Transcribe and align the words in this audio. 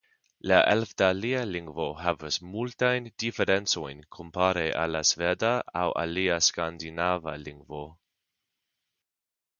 La 0.51 0.55
elfdalia 0.69 1.41
lingvo 1.49 1.85
havas 1.99 2.37
multajn 2.55 3.09
diferencojn 3.25 4.01
kompare 4.17 4.65
al 4.85 4.95
la 4.97 5.03
sveda 5.11 5.55
aŭ 5.83 5.87
alia 6.05 6.39
skandinava 6.49 7.39
lingvo. 7.47 7.87